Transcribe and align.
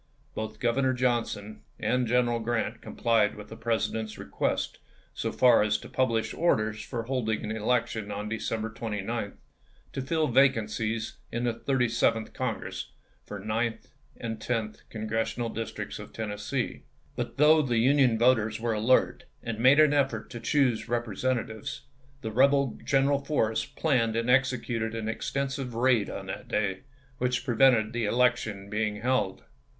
Both 0.33 0.59
Governor 0.59 0.93
Johnson 0.93 1.61
and 1.79 2.07
General 2.07 2.39
G 2.39 2.49
rant 2.49 2.81
complied 2.81 3.35
with 3.35 3.49
the 3.49 3.55
President's 3.55 4.17
request 4.17 4.79
so 5.13 5.31
far 5.31 5.61
as 5.61 5.77
to 5.77 5.87
publish 5.87 6.33
orders 6.33 6.81
for 6.81 7.03
holding 7.03 7.43
an 7.43 7.51
election 7.55 8.09
on 8.09 8.27
December 8.27 8.71
29 8.71 9.37
to 9.93 10.01
fill 10.01 10.27
vacancies 10.27 11.17
in 11.31 11.43
the 11.43 11.53
Thirty 11.53 11.87
seventh 11.87 12.29
1862. 12.29 12.35
Congress 12.35 12.91
for 13.27 13.37
the 13.39 13.45
ninth 13.45 13.89
and 14.17 14.41
tenth 14.41 14.81
Congressional 14.89 15.49
Dis 15.49 15.71
tricts 15.71 15.99
of 15.99 16.11
Tennessee. 16.11 16.81
But 17.15 17.37
though 17.37 17.61
the 17.61 17.77
Union 17.77 18.17
voters 18.17 18.59
were 18.59 18.73
alert, 18.73 19.25
and 19.43 19.59
made 19.59 19.79
an 19.79 19.93
effort 19.93 20.31
to 20.31 20.39
choose 20.39 20.87
Repre 20.87 21.15
sentatives, 21.15 21.81
the 22.21 22.31
rebel 22.31 22.79
General 22.83 23.19
Forrest 23.23 23.75
planned 23.75 24.15
and 24.15 24.31
executed 24.31 24.95
an 24.95 25.07
extensive 25.07 25.75
raid 25.75 26.09
on 26.09 26.25
that 26.25 26.47
day, 26.47 26.85
which 27.19 27.45
pre 27.45 27.55
vented 27.55 27.93
the 27.93 28.05
election 28.05 28.67
being 28.67 29.01
held. 29.01 29.43